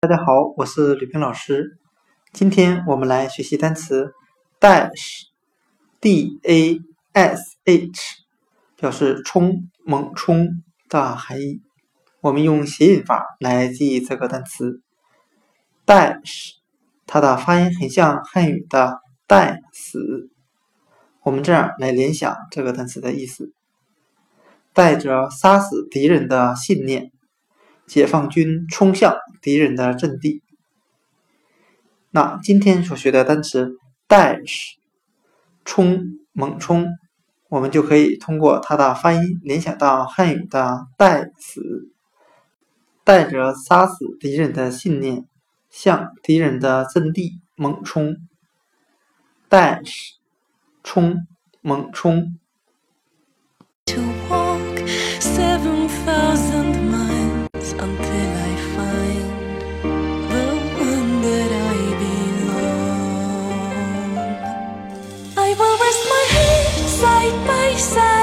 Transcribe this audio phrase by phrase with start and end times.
[0.00, 1.76] 大家好，我是吕冰老师。
[2.32, 4.14] 今天我们来学习单词
[4.60, 6.80] dash，d a
[7.14, 8.00] s h，
[8.76, 11.62] 表示冲、猛冲的含义。
[12.20, 14.80] 我们用谐音法来记忆这个单词
[15.84, 16.52] dash，
[17.04, 20.30] 它的发音很像汉语的“带死”。
[21.24, 23.52] 我们这样来联想这个单词的意思：
[24.72, 27.10] 带着杀死敌人的信念。
[27.88, 30.42] 解放军冲向敌人的阵地。
[32.10, 34.74] 那今天所学的单词 dash，
[35.64, 36.86] 冲、猛冲，
[37.48, 41.90] 我们就可以通过它的发音联想到汉语的“带死”，
[43.04, 45.26] 带着杀死敌人的信念，
[45.70, 48.16] 向敌人的阵地猛冲。
[49.50, 50.12] dash，
[50.82, 51.26] 冲、
[51.60, 52.38] 猛冲。
[53.86, 54.86] To walk
[55.18, 56.27] seven five
[65.48, 68.17] I will rest my head side by side.